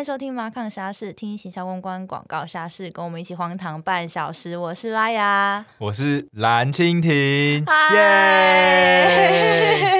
[0.00, 4.56] 迎收听马抗沙士，听行销公关广告沙士，跟我们一起荒唐半小时。
[4.56, 7.62] 我是拉雅，我是蓝蜻蜓，
[7.94, 9.99] 耶！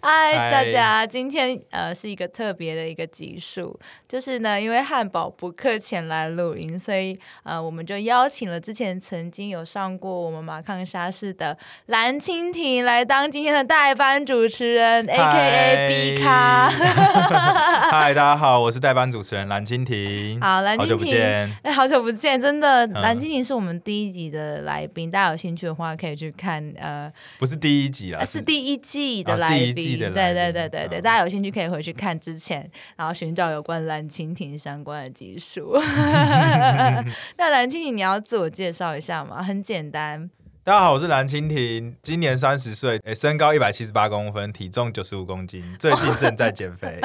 [0.02, 3.78] 嗨，大家，今天呃是一个特别的一个集数，
[4.08, 11.56] 就是呢，因为汉堡不客前来录音，所以呃我们就邀请了之前曾经有上过我们马抗沙士的
[11.86, 16.70] 蓝蜻蜓来当今天的代班主持人，A K A B 咖。
[17.90, 21.16] 嗨，大家好，我是代班主持人蓝蜻蜓，好，蓝好久不蜻蜓。
[21.16, 21.56] 见。
[21.62, 35.74] 哎， 好久不见，真的，嗯蓝蜻蜓是我们第一集的来宾，大家有兴趣的话可以去看，呃，不是第一集啦，是第一季的哦来宾，第一季的对对对对对，嗯大家有兴趣可以回去看之前，然后寻找有关蓝蜻蜓相关的技术。
[37.36, 39.42] 那蓝蜻蜓，你要自我介绍一下吗？
[39.42, 40.30] 很简单，
[40.64, 46.98] 大家好，我是蓝蜻蜓，今年三十岁，诶身高一百七十八公分，体重九十五公斤，最近正在减肥。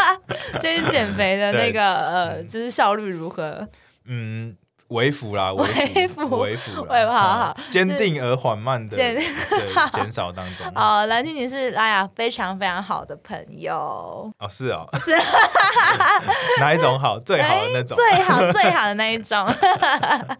[0.60, 3.68] 最近减肥的 那对个呃，就是效率如何？
[4.04, 4.56] 嗯，
[4.88, 9.16] 微服啦，微微服，微服，微服好好坚定而缓慢的减
[9.92, 10.66] 减少当中。
[10.74, 14.32] 哦，蓝蜻蜓是拉雅非常非常好的朋友。
[14.38, 15.10] 哦，是哦，是
[16.60, 17.18] 哪一种好？
[17.18, 17.96] 最好的那种。
[17.96, 19.52] 最好最好的那一种。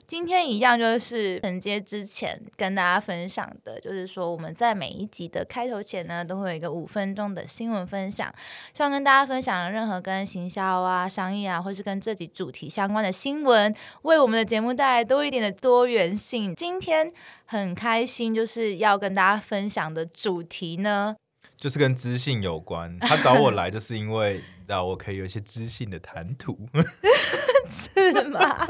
[0.06, 8.32] 今天一样就是承接之前跟大家分享的，就是说我们在每一集的开头前呢，都会有一个五分钟的新闻分享，
[8.72, 16.54] 希望跟大家分享任何跟行销啊、商业啊，或是跟这集主题相关的新闻，为我们的节目带来多一点的多元性。
[16.54, 17.10] 今天
[17.46, 21.16] 很开心，就是要跟大家分享的主题呢，
[21.56, 22.98] 就是跟知性有关。
[23.00, 26.58] 他找我来，就是因为你知道我可以有一些知性的谈吐。
[27.68, 28.66] 是吗？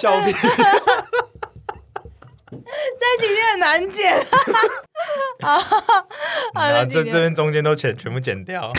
[0.00, 0.32] 笑屁！
[2.48, 4.26] 这几天很难剪。
[5.42, 8.72] 好，好然的，今天后这这边中间都剪全部剪掉。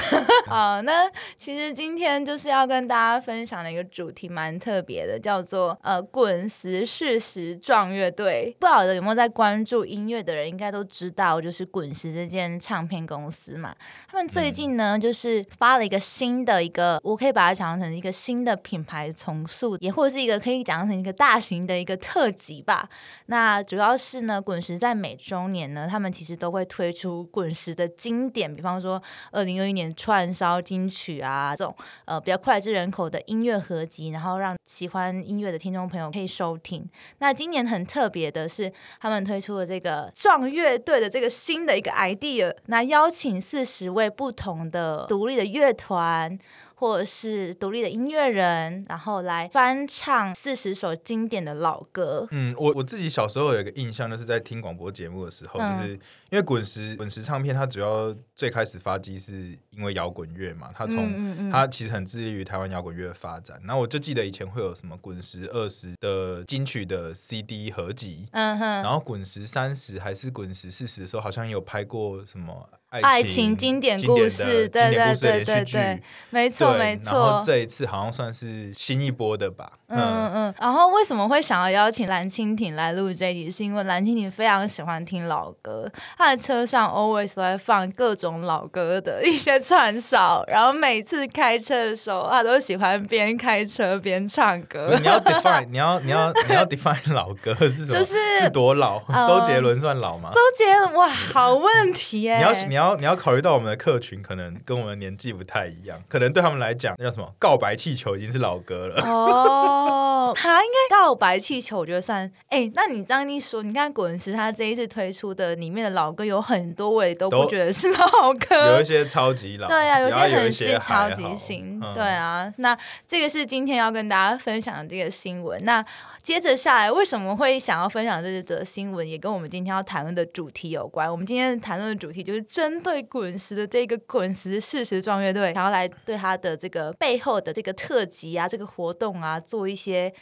[0.48, 8.56] 好，那其实今天就是要跟大家分享的一个主题蛮特别的，叫做呃滚石事实壮乐队。
[8.59, 13.75] 不晓得有没有在关注音乐的人，应该都知道，就是滚石这间唱片公司嘛。
[14.09, 22.88] 他们最近呢，就是发了一个新的一个，我可以把它想象成一个新的品牌重塑，也或者是一个可以讲成一个大型的一个特辑吧。
[23.28, 31.75] 那主要是呢，滚石在每周年呢，他们其实都会推出滚石的经典，比方说二零二一年串烧金曲啊这种
[32.06, 36.88] 呃比较脍炙人口的音乐合集，然后让喜欢音乐的听众朋友可以收听。
[37.18, 46.38] 那今年很特别的是，他们推出了这个壮乐队的这个新的一个 idea，那邀请四十位不同的独立的乐团。
[46.80, 52.28] 或者是独立的音乐人，然后来翻唱四十首经典的老歌。
[52.30, 55.94] 嗯，我我自己小时候有一个印象，就是在听广播节目的时候，嗯就是
[56.30, 63.59] 因为滚石滚石唱片，它主要最开始发迹是因为摇滚乐嘛，它从、嗯嗯嗯它其实很致力于台湾摇滚乐的发展。
[63.64, 75.44] 然后我就记得以前会有什么滚石二十的金曲的 CD 合集，嗯哼，然后滚石三十还是滚石四十的时候，好像有拍过什么爱情情经典故事，对对对。
[75.44, 77.44] 对对，没错对没然后错。
[77.46, 79.72] 这一次好像算是新一波的吧。
[79.90, 83.52] 嗯嗯嗯，然后为什么会想要邀请蓝蜻蜓来录这一集？
[83.52, 94.97] 是因为蓝蜻蜓非常喜欢听老歌，他的车上 always 都在放各种老歌的一些串烧，然后每次开车的时候，他都喜欢边开车边唱歌。
[95.00, 98.00] 你要 define，你要你要你要 define 老歌是什么？
[98.00, 99.02] 就是是多老？
[99.08, 100.30] 呃周杰伦算老吗？
[100.31, 102.38] 周杰伦，哇，好问题耶！
[102.38, 107.34] 你要你要你要考虑到我们的客群可能跟我们的年纪不太一样，可能对他们来讲，那叫什么？
[107.38, 109.02] 告白气球已经是老歌了。
[109.08, 112.32] 哦，他应该告白气球，我觉得算。
[112.50, 118.76] 哎、那你这样一说，你看滚石他这一次推出的里面的老歌有很多，我也都不觉得是老歌。
[118.76, 122.52] 有一些超级老，对啊，有些很一些是超级新，嗯对啊。
[122.58, 122.78] 那
[123.08, 125.64] 这个是今天要跟大家分享的这个新闻。
[125.66, 125.84] 那
[126.28, 131.10] 接着下来，为什么会想要分享这则新闻，也跟我们今天要谈论的主题有关。
[131.10, 140.14] 我们今天谈论的主题就是针对滚石的这个滚石事实壮乐队，想要来对他的这个背后的这个特辑啊，这个活动啊，做一些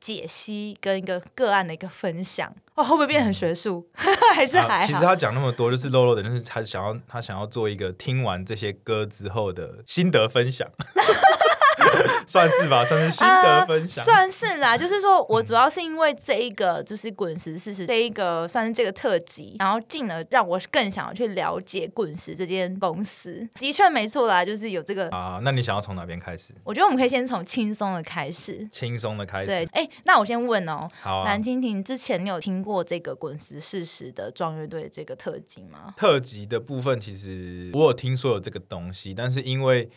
[0.00, 2.54] 解析跟一个个案的一个分享。
[2.76, 3.84] 哇，会不会变很学术？
[4.32, 4.86] 还是还？
[4.86, 10.68] 其实他讲那么多，就是露露的，就是他想要他想要做一个听完这些歌之后的心得分享，
[12.26, 14.04] 算是吧，算是心得分享。
[14.04, 23.46] 呃算是啦，就是说我主要是因为这一个就是滚石四十这一个算是这个特辑，然后进而让我更想要去了解滚石这间公司。
[23.54, 26.54] 的确没错啦，就是有这个，啊，那你想要从哪边开始？
[26.64, 28.68] 我觉得我们可以先从轻松的开始。
[28.70, 31.38] 轻松的开始对始。，哎，那我先问哦，好啊蓝。
[31.48, 35.94] 蜻蜓之前你有听过这个滚石四十的壮乐队这个特辑吗？
[35.96, 39.88] 特辑的部分，其实我有听说有这个东西，但是因为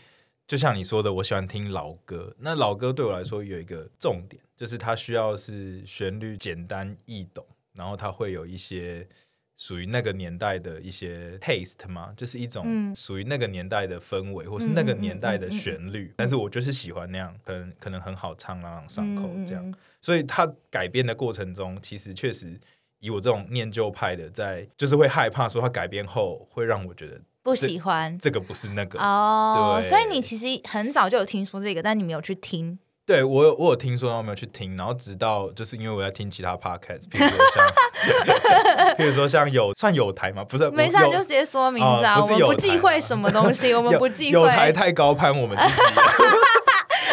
[0.47, 2.35] 就像你说的，我喜欢听老歌。
[2.39, 9.07] 那老歌对我来说有一个重点，就是它需要是旋律简单易懂，然后它会有一些
[9.55, 16.13] 属于那个年代的一些 taste 嘛，就是一种属于那个年代的氛围，或是那个年代的旋律。
[16.17, 19.73] 但是我就是喜欢那样，可能可能很好唱，朗朗上口这样。
[20.01, 22.59] 所以它改编的过程中，其实确实
[22.99, 27.21] 以我这种念旧派的，在就是会害怕说它改编后会让我觉得。
[27.43, 32.77] 不喜欢这个不是那个哦，所以你其实很早就有听说这个，但你没有去听。
[33.03, 40.45] 对我有我有听说，然后没有去听，然后直到就是因为我在听其他 podcast，比如说像， 比如说像有算有台吗？
[40.45, 44.39] 不是，没事，就直接说名字啊，我们不忌讳什么东西， 我们不忌讳。
[44.39, 45.99] 有台太高攀我们自己。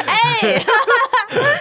[0.07, 0.63] 哎，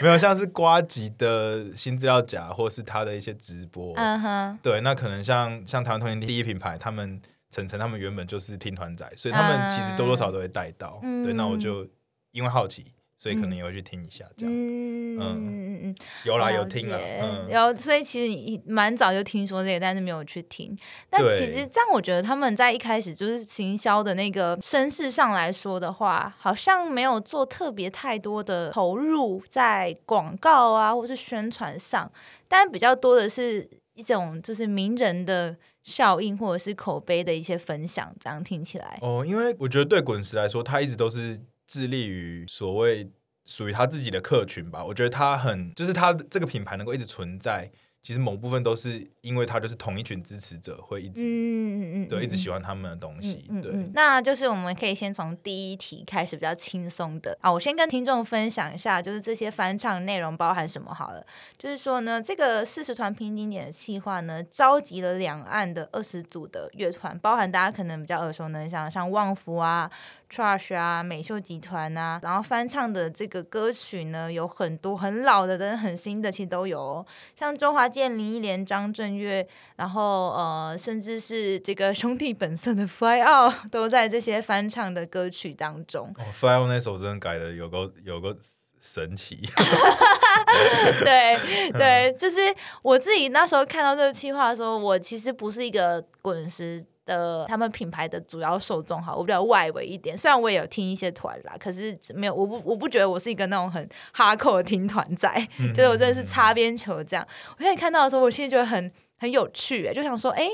[0.01, 7.19] 没有，像是瓜吉的新资料夹，或是他的一些直播，嗯哼，对，那可能像像台湾通讯第一品牌，他们。
[7.49, 10.99] 晨晨他们原本就是听团仔，所以他们其实多多少都会带到。
[11.01, 11.87] 对，那我就
[12.31, 14.53] 因为好奇，所以可能也会去听一下这样。
[14.53, 15.95] 嗯嗯嗯，
[16.25, 16.99] 有啦，有听了。
[16.99, 20.77] 嗯，有，所以其实你蛮早就听说这个，但是没有去听。
[21.09, 32.11] 但其实这样，我觉得他们在一开始就是行销的那个声势上来说的话，好像没有做特别太多的投入在广告啊，或是宣传上，
[32.47, 35.55] 但比较多的是一种就是名人的。
[35.87, 43.09] 效应或者是口碑的一些分享，这样听起来哦，因为我觉得对滚石来说，他一直都是致力于所谓
[43.45, 44.83] 属于他自己的客群吧。
[44.83, 47.71] 我觉得他很，就是他这个品牌能够一直存在。
[48.07, 53.69] 其实某部分都是因为他就是同一群支持者会一直，嗯嗯嗯，对，一直喜欢他们的东西，对。
[53.93, 61.21] 那就是我们可以先从第一题开始比较轻松的啊，我先跟听众分享一下，就是这些翻唱内容包含什么好了。
[61.57, 69.91] 就是说呢，这个四十团拼经典的计划呢，召集了两岸的二十组的乐团，包含大家可能比较耳熟能详，像旺福啊。
[70.29, 77.05] Trash 啊，美秀集团啊，然后翻唱的这个歌曲呢，有很多很老的，跟很新的，其实都有。
[77.33, 79.47] 像周华健、林忆莲、张震岳，
[79.77, 86.13] 然后呃，甚至是这个兄弟本色的《Fly Out 》，都在这些翻唱的歌曲当中。
[86.17, 88.37] 哦，《Fly Out》那首真的改的有个有个
[88.81, 89.39] 神奇。
[91.05, 91.37] 对
[91.71, 92.37] 对，就是
[92.81, 96.85] 我自己那时候看到这个计划的时候，我其实不是一个滚石。
[97.07, 100.15] 的他们品牌的主要受众哈，我比较外围一点。
[100.15, 105.27] 虽然我也有听一些团啦，可是没有，我不我不觉得我是一个那种很哈扣的听团仔，
[105.73, 107.27] 就是我真的是擦边球这样。
[107.57, 110.47] 我现在看到的时候，我其实觉得很很有趣，就想说，哎，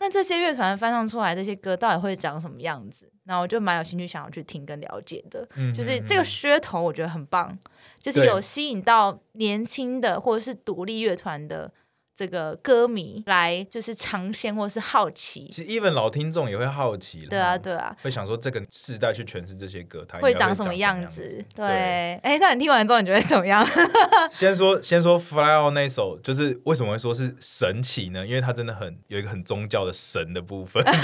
[0.00, 3.10] 那这些乐团翻唱出来这些歌到底会长什么样子？
[3.24, 5.48] 然后我就蛮有兴趣想要去听跟了解的。
[5.72, 7.56] 就是这个噱头，我觉得很棒，
[7.98, 11.72] 就是有吸引到年轻的或者是独立乐团的。
[12.20, 21.42] 这个歌迷来就是尝鲜或是好奇，其实 even 老听众也会好奇，对啊对啊，会想说这个世代去诠释这些歌，它会长什么样子？
[21.56, 21.64] 对，
[22.22, 23.66] 哎，那你听完之后你觉得怎么样？
[24.30, 28.26] 先说先说 Fly Out 那首，就是为什么会说是神奇呢？
[28.26, 30.84] 因为它真的很有一个很宗教的神的部分。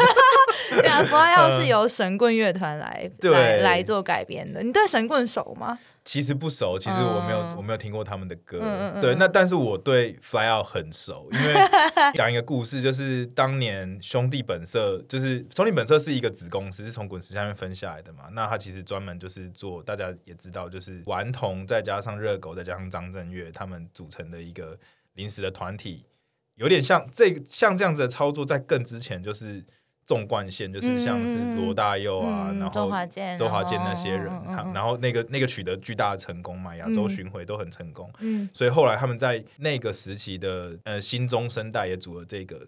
[0.81, 4.63] 对啊，Fly Out 是由神棍乐团来来来做改编的。
[4.63, 5.79] 你对神棍熟吗？
[6.05, 8.61] 其实不熟，其实我没有我没有听过他们的歌。
[9.01, 11.55] 对，那但是我对 Fly Out 很熟，因为
[12.15, 18.25] 讲一个故事，就是当年兄弟本色，就是兄弟本色是一个子公司，是从滚石下面分下来的嘛。
[18.33, 24.79] 那他其实专门就是做，大家也知道，就是顽童再加上热狗再加上张震岳他们组成的一个
[25.15, 26.07] 临时的团体，
[26.55, 29.65] 有点像这像这样子的操作，在更之前就是。
[30.07, 42.65] 纵贯线就是像是罗大佑啊，然后周华健、周华健那些人，他然后那个那个取得巨大的成功嘛，亚洲巡回都很成功，嗯，所以后来他们在那个时期的呃新中生代也组了这个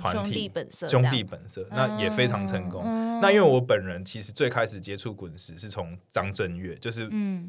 [0.00, 0.50] 团体，
[0.88, 2.82] 兄弟本色，那也非常成功。
[3.20, 7.04] 那因为我本人其实最开始接触滚石是从张震岳，就是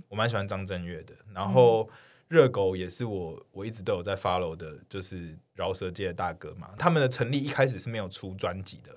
[0.10, 1.90] 我蛮喜欢张震岳的，然后
[2.28, 6.72] 热狗也是我我一直都有在 follow 的，就是饶舌界的大哥嘛。
[6.78, 8.94] 他们的成立一开始是没有出专辑的。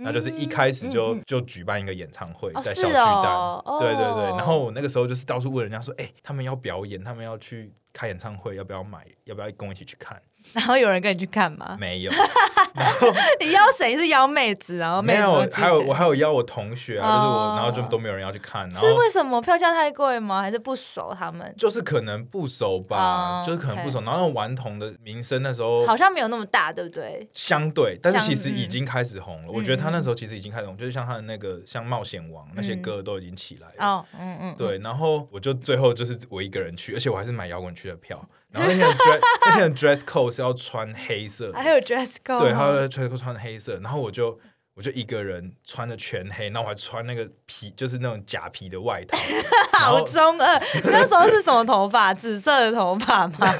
[0.00, 4.36] 那就是一开始就就举办一个演唱会，在小巨蛋，对对对。
[4.36, 9.04] 然后我那个时候就是到处问人家说，哎，他们要表演，他们要去开演唱会，要不要买？
[9.24, 10.20] 要不要跟我一起去看？
[10.54, 11.76] 然后有人跟你去看吗？
[11.78, 12.10] 没有。
[13.40, 13.96] 你邀谁？
[13.96, 18.70] 是邀妹子，然后没有，还有我还有邀我同学啊，就是我，然后就都没有人要去看。
[18.72, 20.40] 是为什么票价太贵吗？
[20.42, 21.52] 还是不熟他们？
[21.58, 24.00] 就是可能不熟吧，就是可能不熟。
[24.02, 27.28] 然后顽童的名声那时候好像没有那么大，对不对？
[27.34, 29.48] 相对，但是其实已经开始红了。
[29.50, 33.84] 我觉得他那时候其实已经开始红，就是像他的那个像冒险王那些歌都已经起来了。
[33.84, 34.78] 哦，嗯嗯，对。
[34.78, 38.24] 然后我就最后就是我一个人去，而且我还是买摇滚区的票。
[38.52, 43.78] 然后那天的 dress 那天的 dress code 是要穿黑色，还有 dress code，对，他的 dress code 穿黑色。
[43.82, 44.38] 然后我就
[44.74, 49.18] 我就一个人穿的全黑，然后我还穿那个皮，就是那种假皮的外套，
[49.78, 50.62] 好中二。
[50.84, 52.14] 那时候是什么头发？
[52.14, 53.36] 紫色的头发吗？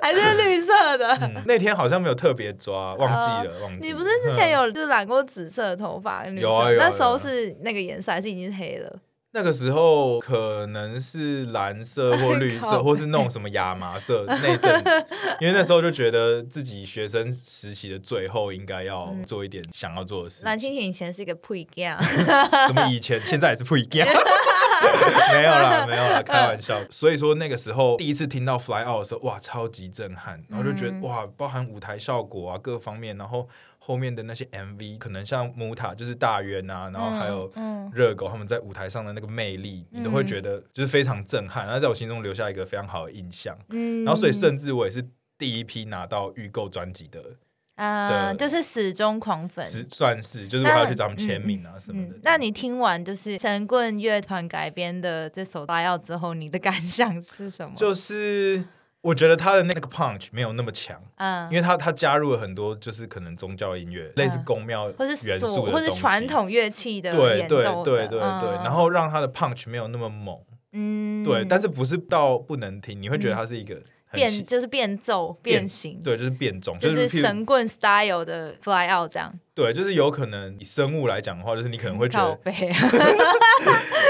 [0.00, 1.30] 还是绿色的？
[1.44, 3.80] 那天好像没有特别抓，忘记了，忘记。
[3.82, 6.24] 你不是之前有就染过紫色的头发？
[6.26, 6.78] 有啊有。
[6.78, 8.98] 那时候是那个颜色，还是已经是黑了？
[9.32, 14.84] 那个时候可能是蓝色或绿色，或是那种什么亚麻色那阵，
[15.38, 20.44] 因为那时候就觉得自己学生实习的最后应该要做一点想要做的事。
[20.46, 22.02] 蓝蜻蜓以前是一个 pre gang，
[22.66, 24.06] 什么以前现在也是 pre gang，
[25.32, 26.80] 没有啦，没有啦，开玩笑。
[26.88, 33.46] 所以说那个时候第一次听到 fly out 的时候，哇，超级震撼，然后就觉得哇，包含舞台效果啊各方面，然后。
[33.88, 37.50] 后面的那些 MV 可能像木塔就是大渊啊，然后还有
[37.94, 43.56] 热狗他们在舞台上的那个魅力，你都会觉得就是非常震撼，然后在我心中留下一个非常好的印象。
[43.70, 45.02] 嗯，然后所以甚至我也是
[45.38, 47.22] 第一批拿到预购专辑的，
[47.76, 52.18] 啊，就是死忠狂粉，算是就是我要去找他们签名啊什么的。
[52.22, 57.74] 那你听完就是神棍乐团改编的这首《大药》之后，你的感想是什么？
[57.74, 58.62] 就是。
[59.00, 70.36] 我觉得他的那个 punch 没有那么强，嗯，因为他他加入了很多就是可能宗教音乐，类似宫庙或是元素或是传统乐器的对对对对对，然后让他的 punch 没有那么猛，
[70.72, 73.80] 嗯，对，但是不是到不能听，你会觉得他是一个
[74.12, 82.38] 变就是变奏变形，对，就是变种，就是神棍 style 的 fly out 这样，对，就是有可能以生物来讲的话，就是你可能会觉得，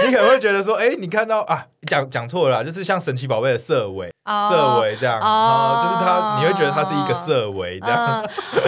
[0.06, 4.10] 你可能会觉得说，哎，你看到啊，讲讲错了，就是像神奇宝贝的色尾。
[4.50, 5.18] 色维这样，
[5.82, 8.22] 就是他，你会觉得他是一个色维这样。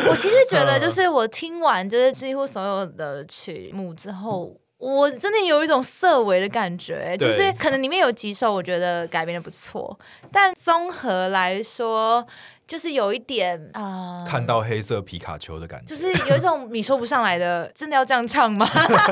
[0.09, 9.99] 我其实觉得， 就是我听完就是几乎所有的曲目之后，我真的有一种色维的感觉，就是可能里面有几首我觉得改编的不错，
[10.33, 12.27] 但综合来说。
[12.71, 18.65] 就是有一点啊，看到黑色皮卡丘的感觉，就是有一种你说不上来的，真的要这样唱吗？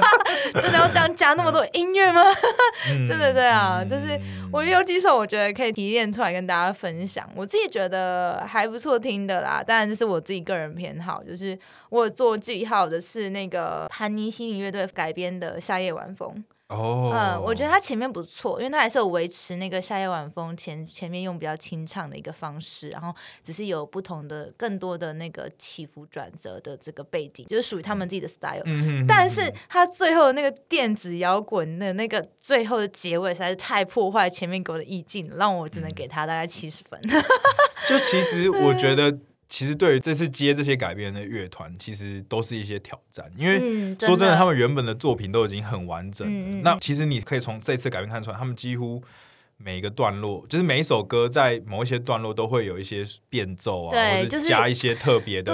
[0.63, 2.23] 真的要这样加那么多音乐吗？
[3.09, 4.17] 真的对啊，就是
[4.53, 9.61] 我有几首我觉得可以提炼出来跟大家分享，我自己觉得还不错听的啦。
[9.61, 11.59] 当然这是我自己个人偏好，就是
[11.91, 16.33] 我做记号的是那个潘尼西尼乐队改编的《夏夜晚风》。
[16.69, 28.63] 哦，嗯，我觉得他前面不错，因为他还是有维持那个夏夜晚风前前面用比较清唱的一个方式，然后只是有不同的更多的那个起伏转折的这个背景，就是属于他们自己的 style。
[28.67, 37.01] 嗯但是他最后那个电子摇滚的那个最后的结尾实在是太破坏前面给我的意境，让我只能给他大概七十分。
[37.89, 39.19] 就其实我觉得。
[39.49, 43.59] 其实对于这次接这些改编的乐团，其实都是一些挑战，因为
[43.99, 46.61] 说真的，他们原本的作品都已经很完整了。
[46.63, 49.03] 那其实你可以从这次改编看出来，他们几乎
[49.57, 55.53] 每一个段落，就是每一首歌在某一些段落都会有一些变奏啊，或者加一些特别的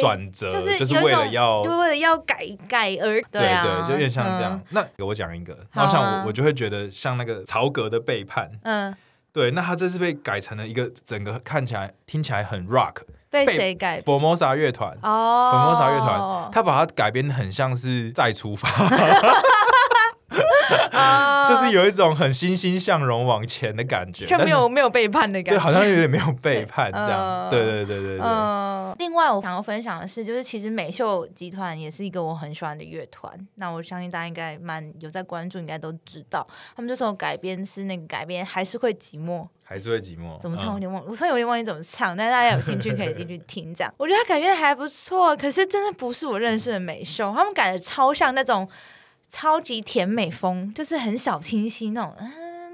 [0.00, 0.48] 转折，
[0.78, 4.62] 就是为了要为了要改改而对对，就有点像这样。
[4.70, 8.94] 那给我讲一个，那像我，我就会觉得像那个曹格的背叛，嗯。
[9.38, 12.96] 对，那他这次被改成了一个整个看起来、听起来很 rock，
[13.30, 18.68] 被谁改？Formosa 乐团哦，Formosa 乐团，他把它改编的很像是再出发。
[21.48, 27.48] 就是有一种很欣欣向荣往前的感觉，就没有没有背叛的感觉，对，好像有点没有背叛这样。
[27.48, 28.26] 对对对对对。
[28.98, 33.32] 另外，我想要分享的是，就是其实美秀集团也是一个我很喜欢的乐团。
[33.56, 40.38] 那我相信大家应该蛮有在关注，应该都知道，他们这首改编是那个改编还是会寂寞，还是会寂寞。
[40.40, 40.72] 怎么唱？
[40.74, 42.16] 有点忘，我突然有点忘记怎么唱。
[42.16, 43.74] 但是大家有兴趣可以进去听。
[43.74, 48.68] 这样， 我觉得他改编还不错，可是真的不是我认识的美秀，他们改的超像那种。
[49.28, 52.14] 超级甜美风，就是很小清新那种。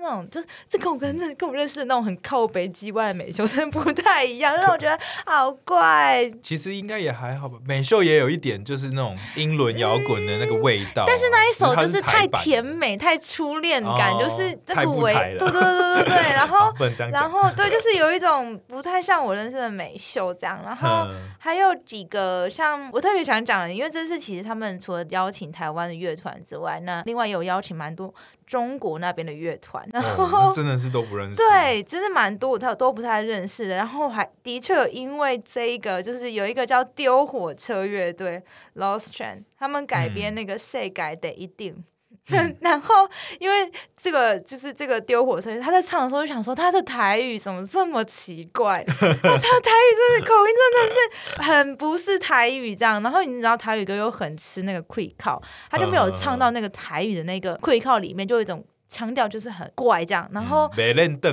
[0.05, 6.31] 那种就是这跟我跟这跟我认识的那种很靠北机外的美秀真的不太一样， 让我觉得好怪。
[6.43, 11.05] 其实应该也还好吧，美秀也有一点就是那种英伦摇滚的那个味道。
[11.09, 15.15] 但是那一首就是太甜美、太初恋感，就是这个味。
[15.39, 16.73] 对对对对对，然后
[17.11, 20.61] 然后对，就是有一种不太像我认识的美秀这样。
[20.65, 21.07] 然后
[21.39, 28.13] 还有几个像我特别想讲的，因为这次其实他们除了邀请台湾的乐团之外，那另外有邀请蛮多。
[28.47, 33.77] 中国那边的乐团，然后真的是都不认识， 对，真的蛮多，他都不太认识的。
[33.77, 38.43] 然后还的确有因为这一个，就是有一个叫丢火车乐队
[38.77, 41.85] Lost Train，他们改编那个谁改得一定。
[42.61, 48.83] 然后，因为这个就是这个丢火车，他在唱的时候就想说他的台语怎么这么奇怪？
[48.89, 53.03] 他台语真的口音真的是很不是台语这样。
[53.03, 60.27] 然后你知道台语歌又很吃那个 quick call，他就没有唱到那个台语的那个 quick call 里面，就有一种腔调就是很怪这样。
[60.33, 60.71] 然后，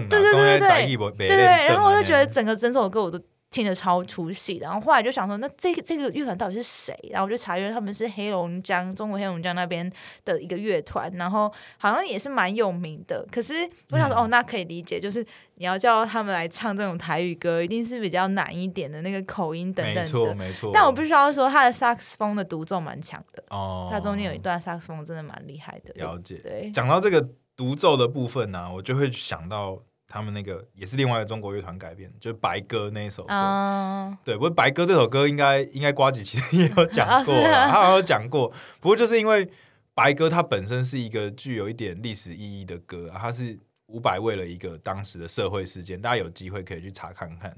[0.09, 0.85] 对对对对对，
[1.27, 1.45] 对对。
[1.67, 3.17] 然后我就觉得整个整首歌我都。
[3.51, 6.97] 听得超出戏，然后后来就想说，那这个这个乐团到底是谁？
[7.11, 9.91] 然后我就查，阅他们是黑龙江中国黑龙江那边
[10.23, 13.27] 的一个乐团，然后好像也是蛮有名的。
[13.29, 13.53] 可是
[13.89, 15.21] 我想说，哦，那可以理解，就是
[15.55, 20.01] 你要叫他们来唱这种台语歌，一定是比较难一点的那个口音等等的。
[20.01, 20.71] 没错，没错。
[20.73, 25.93] 但我必须要说，他的萨克斯风的独奏蛮强的哦，他中间有一段萨克斯风真的蛮厉害的。
[25.95, 26.35] 了解。
[26.35, 27.27] 对，讲到这个
[27.57, 29.83] 独奏的部分呢，我就会想到。
[30.11, 34.17] 他们那个也是另外一个中国乐团改编，就是白鸽那一首歌。
[34.25, 38.51] 对，不过白鸽这首歌应该应该瓜子其实也有讲过，他好像有讲过。
[38.81, 39.49] 不过就是因为
[39.93, 47.55] 白鸽它本身是一个具有一点历史意义的歌，它是伍佰为了一个当时的社会事件，大家有机会可以去查看看。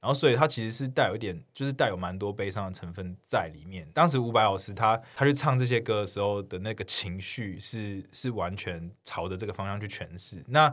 [0.00, 3.88] 然后所以它其实是带有一点，就是带有蛮多悲伤的成分在里面。
[3.94, 10.44] 当时伍佰老师他他去唱这些歌的时候的那个情绪是是完全朝着这个方向去诠释。
[10.48, 10.70] 那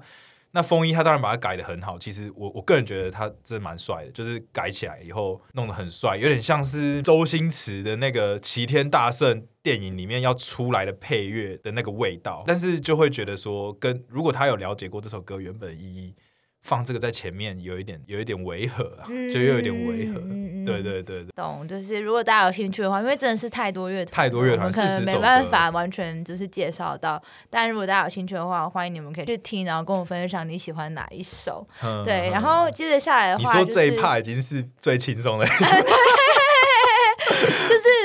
[0.51, 16.13] 那风衣他当然把它改的很好，其实我我个人觉得他真的蛮帅的，就是改起来以后弄得很帅，有点像是周星驰的那个《齐天大圣》电影里面要出来的配乐的那个味道，但是就会觉得说，跟如果他有了解过这首歌原本的意义。
[16.61, 20.19] 放这个在前面有一点有一点违和啊，就又有点违和。
[20.63, 21.67] 对对对对懂。
[21.67, 27.21] 就是如果大家有兴趣的话，因为真的是太多乐团，太多乐团，可能没办法完全就是介绍到。
[27.49, 31.67] 但如果大家有兴趣的话，欢迎你们可以去听，然后跟我分享你喜欢哪一首。
[32.05, 35.45] 对，然后接着下来的话，你说这一趴已经是最轻松的。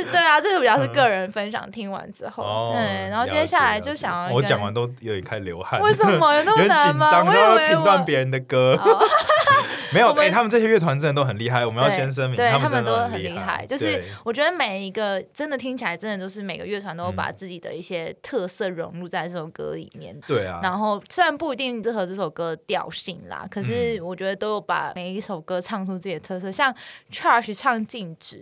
[0.06, 1.66] 就 是对啊，这个比较是个人分享。
[1.70, 5.80] 听完之后，对，然后接下来就想要我讲完都有点开始流汗。
[5.80, 7.24] 为什么有那么 难吗？
[7.24, 8.78] 我要评断别人的歌。
[9.92, 11.64] 没有，哎，他们这些乐团真的都很厉害。
[11.64, 13.64] 我们要先声明，他们都很厉害。
[13.66, 20.18] 就是我觉得每一个真的听起来，真的都是每个乐团都把自己的一些特色融入在这首歌里面。
[20.26, 20.60] 对啊。
[20.62, 26.50] 然后虽然不一定和这首歌调性啦，可是我觉得都有把每一首歌唱出自己的特色。
[26.50, 26.74] 像
[27.12, 28.36] Charge 唱《静止》。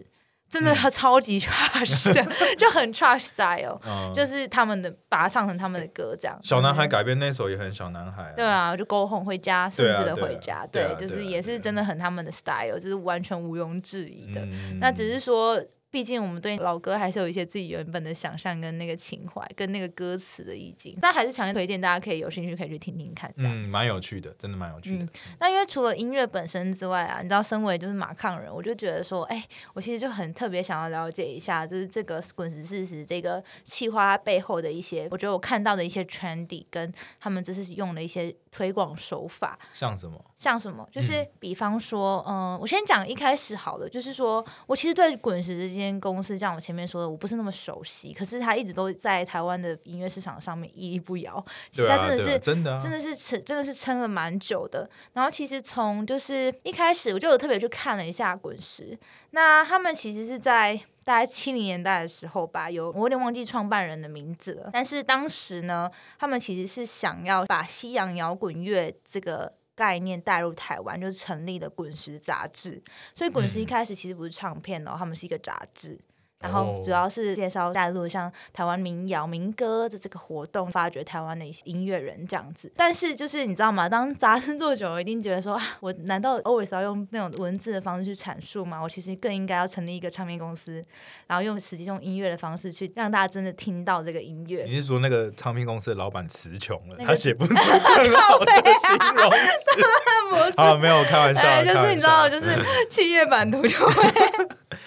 [0.55, 2.25] 真的他超级 trash 的，
[2.57, 3.81] 就很 trash style，
[4.15, 6.39] 就是他们的把它唱成他们的歌这样。
[6.43, 8.33] 小男孩改编那首也很小男孩。
[8.37, 14.41] 对啊，就 Go Home 回家，甚至的回家，对，就是也是真的很他们的 style，就是完全毋庸置疑的。
[14.81, 15.61] 那只是说。
[15.95, 23.33] 毕竟我们对老歌还是有一些自己原本的想象跟那个情怀，跟那个歌词的意境，但还是强烈推荐大家可以有兴趣可以去听听看。
[23.37, 25.07] 嗯，蛮有趣的，真的蛮有趣的。
[25.39, 40.21] 那因为除了音乐本身之外啊，你知道，身为就是马抗人，我就觉得说，哎，我其实就很特别想要了解一下，就是这个滚石事实这个企划背后的一些，我觉得我看到的一些 trendy 跟他们这是用的一些推广手法，像什么？
[40.45, 40.87] 像什么？
[40.93, 54.87] 就是比方说，嗯，我先讲一开始好了，就是说我其实对滚石这间公司，像我前面说的，我不是那么熟悉，可是他一直都在台湾的音乐市场上面屹立不摇，其实他真的是真的真的是撑真的是撑了蛮久的。
[55.15, 58.99] 然后其实从就是一开始，我就有特别去看了一下滚石，
[59.31, 69.51] 那他们其实是在大概七零年代的时候吧，有我有点忘记创办人的名字了，但是当时呢，他们其实是想要把西洋摇滚乐这个。
[69.75, 72.83] 概念带入台湾，就是成立了滚石杂志。
[73.15, 75.99] 所以滚石一开始其实不是唱片哦，他们是一个杂志。
[76.45, 82.71] 然后主要是介绍大陆像台湾民谣民歌的这个活动，发掘台湾的一些音乐人这样子。
[82.77, 83.89] 但是就是你知道吗？
[83.89, 88.79] 当杂志做久了，一定觉得说，我难道 always 要用那种文字的方式去阐述吗？
[88.83, 90.85] 我其实更应该要成立一个唱片公司，
[91.27, 94.65] 然后用实际用音乐的方式去让大家真的听到这个音乐。
[94.65, 100.61] 你是说那个唱片公司的老板词穷了，他写不出 更好的形容词？
[100.61, 102.55] 啊，没有开玩笑，就是你知道，就 是
[102.91, 104.05] 企业版图就会。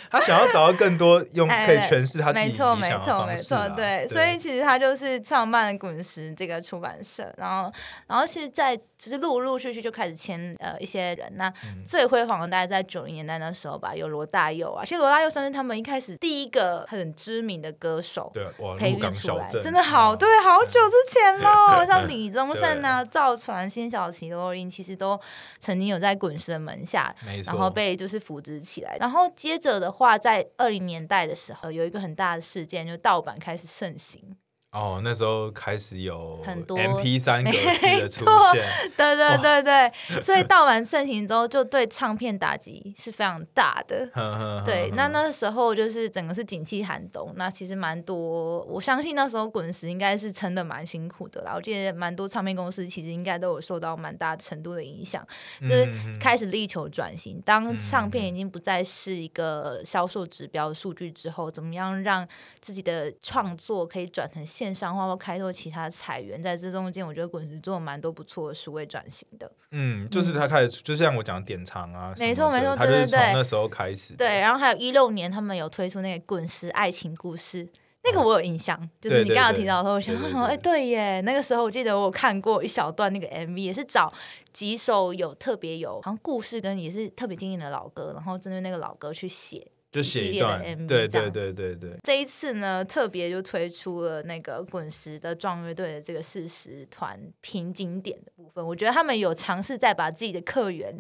[0.10, 7.72] 他想要找到更多用可以诠释他自己没错没错没错，对，所以其实他就是创办了滚石这个出版社，然后
[8.08, 11.52] 然后是在就是陆陆续续就开始签呃一些人，那
[11.86, 18.46] 最辉煌的大概在九零年代那时候吧，有罗大佑啊，其实罗大佑算是他们一开始第一个很知名的歌手，对，
[18.78, 25.20] 培育出来，真的好对，好久之前喽， 像李宗盛啊、赵传、辛晓琪、罗琳，其实都
[25.60, 27.14] 曾经有在滚石的门下，
[27.46, 29.92] 然后被就是扶植起来，然后接着的。
[29.98, 34.38] 话在二零年代的时候，有一个很大的事件，就盗版开始盛行。
[34.78, 38.64] 哦，那时候开始有很多 M P 三 格式的出现，
[38.96, 44.08] 对对对对，所以盗版盛行之后，就对唱片打击是非常大的。
[44.64, 51.54] 对，那那时候就是整个是景气寒冬，那其实蛮多，我相信那时候滚石应该是撑的蛮辛苦的啦。
[51.56, 55.26] 我记得蛮多唱片公司其实应该都有受到蛮大程度的影响，
[55.62, 55.88] 就是
[56.22, 57.42] 开始力求转型。
[57.44, 62.28] 当唱片已经不再是一个销售指标数据之后，怎么样让
[62.60, 69.50] 自己的创作可以转成现线上化或开拓其他裁源，在这中间，我觉得滚石做了蛮多不错的数位转型的。
[69.72, 74.14] 嗯，就是他开始，就像我讲典藏啊，没错没错，他就是从那时候开始。
[74.16, 77.66] 对，然后还有一六年，他们有推出那个滚石爱情故事，
[78.04, 84.12] 那个我有印象，就是你刚刚提到的时候，我想说，哎，对耶，那个时候我记得我看过一小段那个 MV，也是找
[84.52, 89.66] 几首有特别有好像故事跟也是特别经典的老歌，然后针对那个老歌去写。
[89.98, 91.98] 就写一段，对对对对对。
[92.04, 98.64] 这一次呢，特别就推出了那个滚石的壮乐队的这个四十团拼经典的部分。
[98.64, 100.96] 我觉得他们有尝试在把自己的客源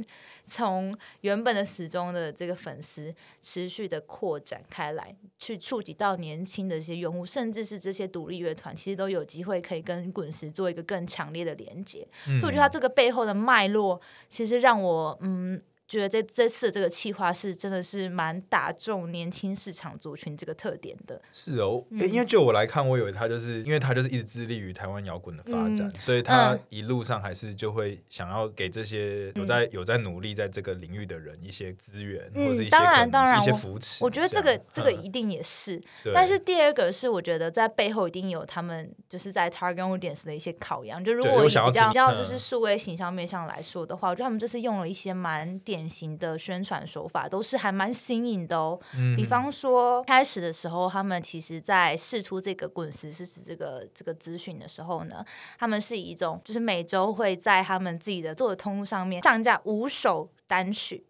[0.48, 12.08] 从原本的死忠的这个粉丝持续的扩展开来，去触及到年轻的一些用户，甚至是这些独立乐团，其实都有机会可以跟滚石做一个更强烈的连接。
[12.26, 15.62] 所以我觉得它这个背后的脉络，其实让我嗯。
[15.88, 21.22] 觉得这这次这个企划是真的是蛮打中年轻市场族群这个特点的。
[21.32, 34.04] 是哦，因为就我来看，我以为他就是因为他就是一直致力于台湾摇滚的发展，所以他一路上还是就会想要给这些有在有在努力在这个领域的人一些资源，或者一些当然当然一些扶持。
[34.04, 35.82] 我觉得这个这个一定也是，
[36.14, 41.02] 但是第二个是我觉得在背后一定有他们就是在 target audience 的一些考量。
[41.02, 45.77] 就如果比较比较就是数位形象面上来说的话，我觉得他们这次用了一些蛮点。
[45.78, 48.80] 典型的宣传手法都是还蛮新颖的哦。
[49.16, 55.24] 比方说，开始的时候，他们其实在试出这个滚石是指这个这个资讯的时候呢，
[55.60, 61.06] 他们是以一种就是每周会在他们自己的做的通路上面上架五首单曲，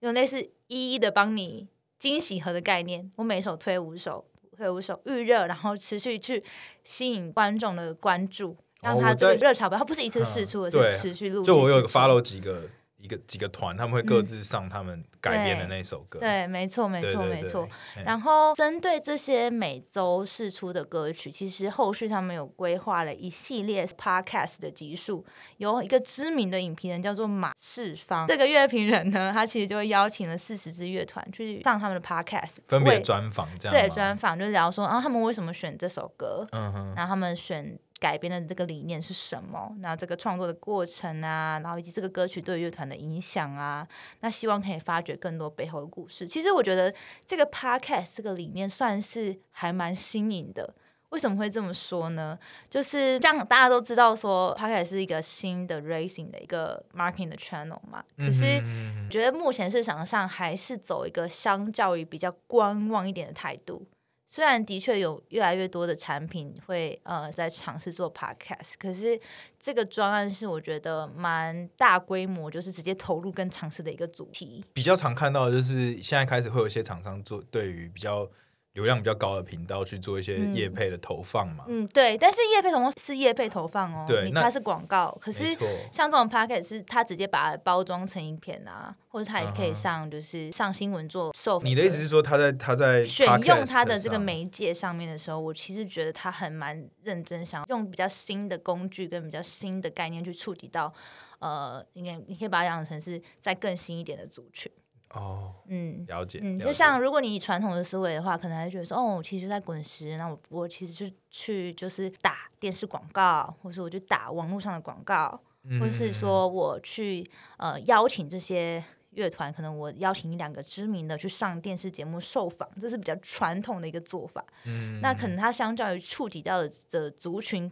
[0.00, 4.24] 用类似一一的帮你惊喜盒的概念，我每首推五首，
[4.56, 6.42] 推五首预热，然后持续去
[6.84, 11.44] 吸引观众的关注，让他这个热潮不，它不是一次试出，而是持续录。
[11.44, 12.62] 就我有 follow 几个。
[13.06, 16.18] 一个几个团，他们会各自上他们改编的那首歌。
[16.18, 17.68] 对，没错，没错，没错。
[18.04, 25.24] 然后针对这些每周试出的歌曲，其实后续他们有规划了一系列 podcast 的集数。
[25.58, 33.78] 有一个知名的影评人叫做马世芳，这个乐评人呢，他其实就邀请了四十支乐团去上他们的 podcast，分别专访这样。
[33.78, 36.44] 对，专访就聊说，啊，他们为什么选这首歌？
[36.50, 37.78] 嗯哼，然后他们选。
[37.98, 39.74] 改编的这个理念是什么？
[39.78, 43.86] 那这个创作的过程啊，然后以及这个歌曲对乐团的影响啊，
[44.20, 46.26] 那希望可以发掘更多背后的故事。
[46.26, 46.94] 其实我觉得
[47.26, 50.74] 这个 podcast 这个理念算是还蛮新颖的。
[51.10, 52.36] 为什么会这么说呢？
[52.68, 58.04] 就是像，大家都知道说 podcast 是一个新的 racing 的一个 marketing 的 channel 嘛。
[58.18, 58.60] 可是
[59.08, 63.86] 觉得目前市场上还是走一个相较于比较观望一点的态度。
[64.28, 69.20] 虽然的确有越来越多的产品会呃在尝试做 podcast，可是
[69.58, 74.64] 这个专案是我觉得蛮大规模，就是直接投入跟尝试的一个主题。
[74.72, 78.28] 比较常看到的就是现在开始会有一些厂商做对于比较。
[78.76, 81.64] 流量比较高的频道去做一些业配的投放嘛？
[81.66, 82.16] 嗯，对。
[82.18, 85.16] 但是业配投放是业配投放哦，对，它是广告。
[85.18, 85.44] 可是
[85.90, 91.58] 像这种 packet 是它直接把它包装成影片啊，或者它也可以上就是上新闻做受。
[91.62, 100.92] 你的意思是说他在他在选用他的这个媒介上面的时候，我其实觉得他很蛮认真，想用比较新的工具跟比较新的概念去触及到
[101.38, 104.70] 呃，应该你可以把它养成是再更新一点的族群。
[105.10, 115.40] 哦，嗯，了解，嗯，就像如果你以传统的思维的话，可能还觉得说，哦，我其实，在滚石，那我我其实是去就是打电视广告，或是我就打网络上的广告，
[115.80, 124.44] 或是说我去呃邀请这些乐团，可能我邀请一两个知名的去上电视节目受访，这是比较传统的一个做法。
[124.64, 127.70] 嗯，那可能它相较于触及到的的族群，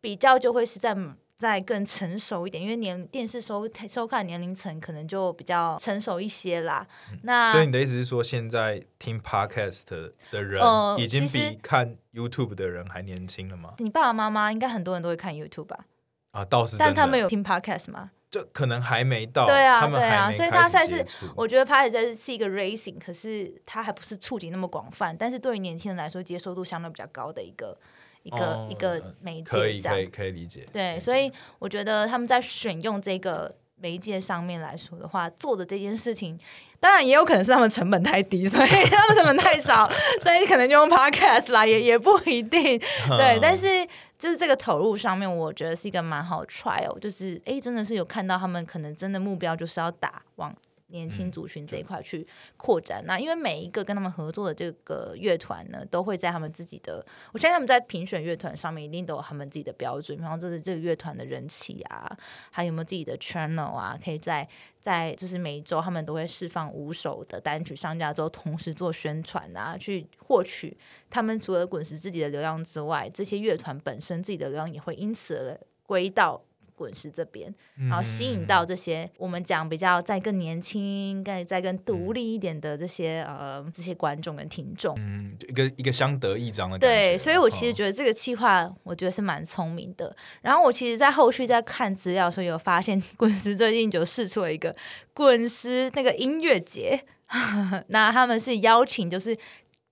[0.00, 0.96] 比较就会是在。
[1.42, 6.86] 再更成熟一点，因为年电视收收看年龄层可能就比较成熟一些啦。
[7.22, 9.82] 那所以你的意思是说，现在听 podcast
[10.30, 10.62] 的人
[10.98, 13.74] 已经比看 YouTube 的人还年轻了吗？
[13.78, 15.86] 你爸爸妈妈应该很多人都会看 YouTube 吧？
[16.30, 18.12] 啊，倒是，但他们有听 podcast 吗？
[18.30, 19.44] 就可能还没到。
[19.46, 27.76] 对啊，对啊，所以他算是我觉得 podcast 是一个 racing，可是它还不是触及那么广泛，但是对于年轻人来说，接受度相对比较高的一个。
[28.22, 30.66] 一个一个媒介，可以可以可以理解。
[30.72, 36.38] 对，所以我觉得他们在选用这个媒介上面来说的话，做的这件事情，
[36.78, 42.78] 当然也有可能是他们成本太低，所以他们成本太少，所以可能就用 podcast 啦，也也不一定。
[43.18, 43.86] 对，但是
[44.18, 50.54] 就是这个投入上面，我觉得是一个蛮好 try 哦，就是哎，真的是有看到他们可能真的目标就是要打往。
[50.92, 52.24] 年轻族群这一块去
[52.56, 53.02] 扩展。
[53.06, 62.16] 那因为每一个跟他们合作的这个乐团呢，都会在他们自己的，我相信他们在评选乐团上面一定都有他们自己的标准，比方说是这个乐团的人气啊，
[62.50, 64.48] 还有没有自己的 channel 啊，可以在
[64.80, 70.76] 在就是每一周他们都会释放五首的单曲上架之后，同时做宣传啊，去获取
[71.08, 76.42] 他们除了滚石自己的流量之外，这些乐团本身自己的流量也会因此而归到。
[76.82, 77.54] 滚石这边，
[77.88, 90.12] 然后吸引到这些我们讲比较再更年轻、更再更独立一点的这些呃这些观众跟听众，嗯，一个一个相得益彰的对，所以我其实觉得这个计划，我觉得是蛮聪明的。
[90.40, 94.74] 然后我其实，在后续在看资料的时候，有发现滚石最近就试出了一个
[95.14, 97.04] 滚石那个音乐节，
[97.86, 99.38] 那他们是邀请就是。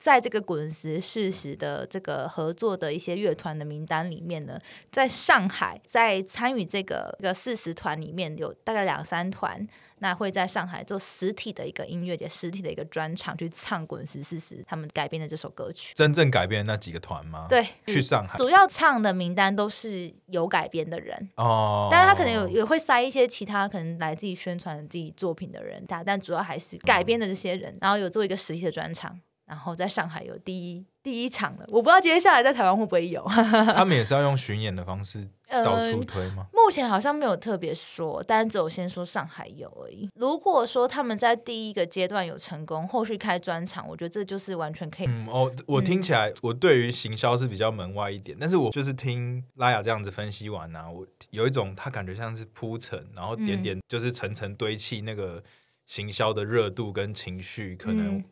[0.01, 4.59] 在这个滚石事实的这个合作的一些乐团的名单里面呢，
[4.91, 15.93] 在上海在参与这个一个四十团里面有大概两三团，那会在上海做实体的一个音乐节、实体的一个专场去唱滚石四十他们改编的这首歌曲。
[15.95, 17.47] 真正改编的那几个团吗？
[17.47, 29.21] 对，去上海主要唱的名单都是有改编的人哦，但是他可能有也会塞一些其他可能来自己宣传自己作品的人，但但主要还是改编的这些人，然后有做一个实体的专场。
[29.51, 33.27] 然后在上海有第一第一场了，我不知道接下来在台湾会不会有。
[33.75, 36.47] 他们也是要用巡演的方式到处推吗？
[36.53, 40.09] 目前好像没有特别说，但只有先说上海有而已。
[40.15, 45.09] 如果说他们在第一个阶段有成功，后续开专场，我觉得这就是完全可以。
[45.09, 55.43] 嗯哦，我听起来我对于行销是比较门外一点，但是我就是听拉雅这样子分析完呢，我有一种他感觉像是铺陈，然后点点就是层层堆砌那个
[55.89, 58.23] 行销的热度跟情绪，可能。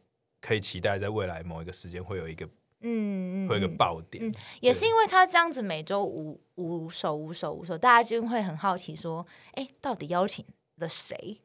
[0.40, 2.48] 可以期待在未来某一个时间会有一个，
[2.80, 4.26] 嗯，会有一个爆点。
[4.26, 10.44] 嗯，也是因为他这样子每周五五首五首五首，大家就会很好奇说，哎，到底邀请
[10.76, 11.40] 了谁？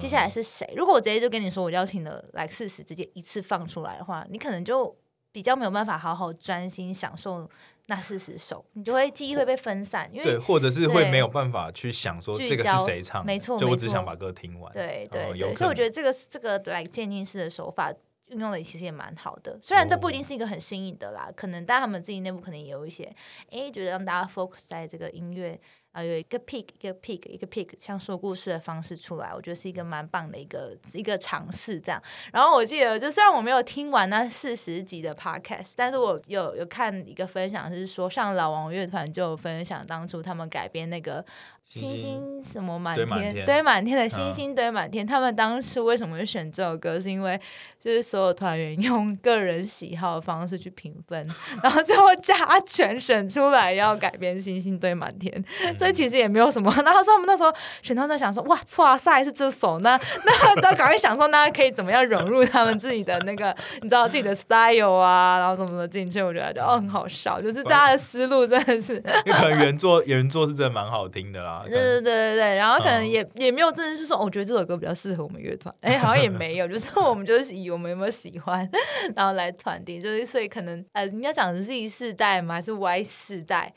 [0.00, 0.72] 接下来是谁？
[0.74, 4.96] 如果我直接就跟你说我邀请了来四十，直接一次放出来的话，你可能就
[5.30, 7.48] 比较没有办法好好专心享受
[7.86, 14.72] 那四十首，你就会记忆会被分散，因为对，或者是会没有办法去想说这个是谁唱，没错，就我只想把歌听完。
[14.72, 17.92] 对对对，所以我觉得这个这个来鉴定式的手法。
[18.30, 23.04] 运用的其实也蛮好的，虽然这不一定是一个很新颖的啦，可能但他们自己内部可能也有一些，
[23.50, 25.60] 哎，觉得让大家 focus 在这个音乐。
[25.92, 32.00] 啊，有一个 pick，一个 pick，一个 pick，像说故事的方式出来，我觉得是一个蛮棒的一个一个尝试，这样。
[32.32, 41.26] 然后我记得，就虽然我没有听完那四十集的 podcast，但是我有有看一个分享，是说像老王乐团就分享当初他们改编那个
[41.72, 47.40] 星星什么满天堆满天的星星堆满天，他们当时为什么会选这首歌，是因为
[47.78, 51.28] 就是所有团员用个人喜好的方式去评分，
[51.62, 55.32] 然后最后加权选出来要改编星星堆满天。
[55.78, 56.74] 所以其实也没有什么。
[56.84, 71.59] 然后说我们那时候选到在想说，哇，哇塞，是这首，那 那都赶快想说，那可以怎么样融入他们自己的那个，你知道自己的 style 啊，然后什么的进去，我觉得就哦很好笑，就是大家的思路真的是，因为可能原作原作是真的蛮好听的啦。
[71.66, 78.68] 对对对对对，然后可能也也没有真的是说，我觉得这首歌比较适合我们乐团，哎，好像也没有，就是 我们就是以我们有没有喜欢，
[79.14, 82.54] 然后来团定，就是所以可能呃，你要讲 Z 世代嘛？
[82.56, 83.72] 还是 Y 世代？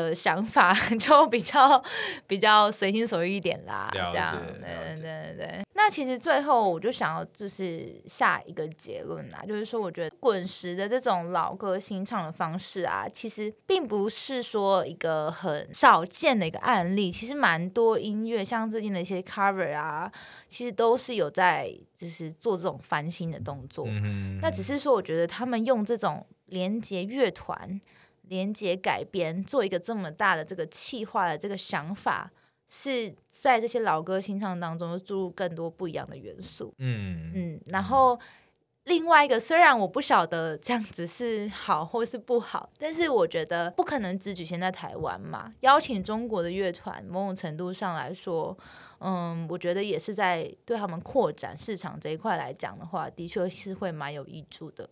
[0.00, 1.82] 的想法 就比较
[2.26, 5.62] 比较随心所欲一点啦，这样，对对对对。
[5.74, 17.10] 那其实最后我就想要就是下一个结论啦，就是说我觉得滚石的这种老歌新唱的方式啊，其实并不是说一个很少见的一个案例。
[17.10, 20.10] 其实蛮多音乐，像最近的一些 cover 啊，
[20.46, 23.84] 其实都是有在就是做这种翻新的动作。
[23.88, 27.80] 嗯那只是说，我觉得他们用这种连接乐团。
[28.32, 32.32] 连接改编做一个这么大的这个气化的这个想法，
[32.66, 36.74] 是在这些老歌新唱当中注入更多不一样的元素。
[36.78, 38.18] 嗯嗯，然后
[38.84, 45.52] 另外一个，虽然我不晓得这样子是好或是不好，但是我觉得不可能只局限在台湾嘛。
[45.60, 48.56] 邀请中国的乐团，某种程度上来说，
[49.00, 54.88] 嗯，我觉得也是在对他们扩展市场这一块来讲的话，的确是会蛮有益处的。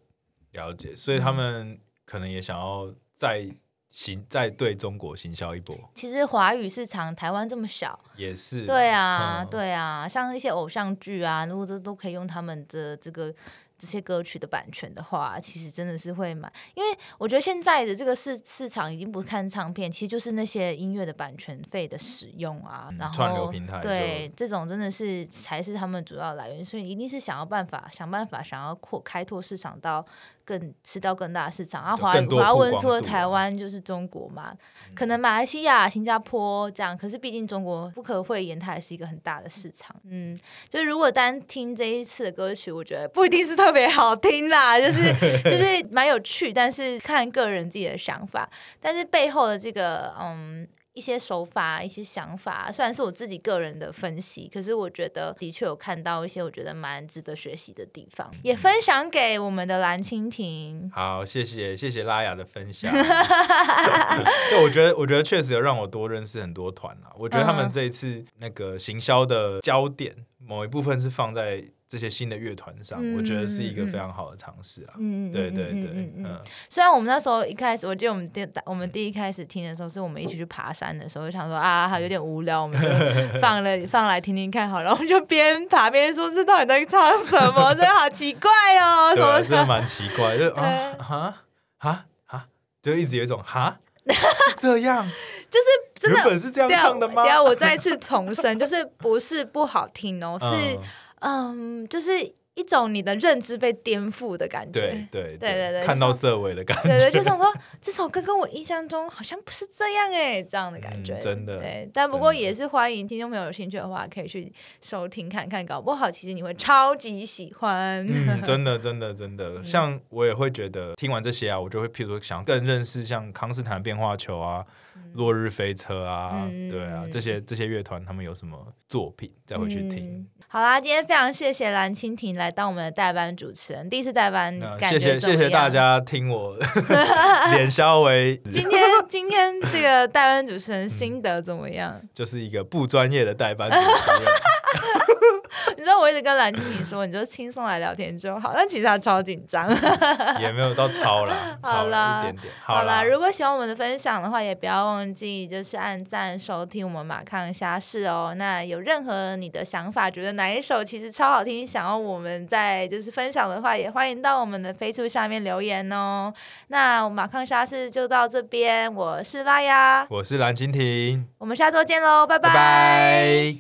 [0.53, 2.93] 了解，所以他们可能也想要。
[3.21, 3.47] 再
[3.91, 5.77] 行再对中国行销一波。
[5.95, 13.31] 其实华语市场台湾这么小，也是对啊，对啊，像一些偶像剧啊，如果这都可以用他们的这个
[13.77, 16.51] 这些歌曲的版权的话，其实真的是会买。
[16.73, 30.07] 因为我觉得现在的这个市市场已经不看唱片，其实就是那些音乐的版权费的使用啊，然后串流平台对这种真的是才是他们主要来源，所以一定是想要办法想办法想要扩开拓市场到。
[30.51, 31.85] 更吃到更大的市场。
[31.85, 34.53] 然后华华文除了台湾就是中国嘛，
[34.97, 36.99] 可能马来西亚、新加坡这样。
[36.99, 39.95] 可是毕竟中国不可讳言，它也是一个很大的市场。
[40.09, 40.37] 嗯，
[40.69, 45.13] 就如果单听这一次的歌曲，我觉得不一定是特别好听啦，就是
[45.45, 48.51] 就是蛮有趣，但是看个人自己的想法。
[48.81, 50.67] 但是背后的这个嗯。
[50.93, 60.91] 一些手法、一些想法，虽然是我自己个人的分析，可是我觉得的确有看到一些我觉得蛮值得学习的地方，也分享给我们的蓝蜻蜓。
[60.93, 62.93] 好，谢谢谢谢拉雅的分享。
[64.51, 67.13] 就我觉得，我觉得确实有让我多认识很多团啊。
[67.17, 71.65] 我觉得他们这一次那个行销的焦点，某一部分是放在。
[71.91, 74.95] 这些新的乐团上，我觉得是一个非常好的尝试啊。
[74.97, 76.41] 嗯对对对，嗯。
[76.69, 84.93] 虽然我们那时候一开始，我记得我们第我们第一开始听的时候，是我们一起去爬山的时候，就想说啊，有点无聊，我们就放了 放来听听看好了。
[84.93, 87.75] 我们就边爬边说，这到底在唱什么？
[87.75, 88.49] 这好奇怪
[88.79, 89.41] 哦， 什么？
[89.41, 91.39] 真的蛮奇怪，就 啊哈
[91.77, 92.47] 哈哈，
[92.81, 93.77] 就一直有一种哈
[94.07, 95.05] 是这样，
[95.51, 97.25] 就是真的原本是这样唱的吗？
[97.25, 100.79] 等下我再次重申，就是不是不好听哦，是。
[101.21, 102.11] 嗯，就是
[102.55, 107.47] 一种你的认知被颠覆的感觉，对对对对对，看到色尾的感觉，对对，就想说
[107.81, 111.59] 这首歌跟我印象中好像不是这样哎，这样的感觉，真的。
[111.59, 118.07] 对，但不过也是欢迎听众朋友有兴趣的话，可以去收听看看，搞不好其实你会超级喜欢。
[118.07, 124.67] 嗯， 真的真的真的，像我也会觉得听完这些啊，我就会譬如说想更认识像康斯坦变化球啊。
[125.15, 130.29] 落日飞车啊，对啊，这些这些乐团他们有什么作品，再回去听。
[130.47, 136.57] 好啦，今天非常谢谢蓝蜻蜓来当我们的代班主持人，第一次代班，谢谢谢谢大家听我
[137.53, 138.37] 脸消为。
[138.51, 142.01] 今天今天这个代班主持人心得怎么样？
[142.15, 143.83] 就是一个不专业的代班主持
[144.23, 144.33] 人。
[145.77, 149.69] 你知道我一直跟蓝蜻蜓说，你就轻松来聊天就好，但其实他超紧张，
[150.41, 152.55] 也没有到超啦， 好啦，一点点。
[152.63, 158.35] 好啦，如果喜欢我们的分享的话，也不要忘记就是按赞收听我们马康虾事哦。
[158.37, 166.33] 那有任何你的想法，觉得哪一首其实超好听，想要我们在就是分享的话，也欢迎到我们的 Facebook 下面留言哦。
[166.69, 173.57] 那马康虾事就到这边，我是拉雅，我是蓝蜻蜓，我们下周见喽，拜拜。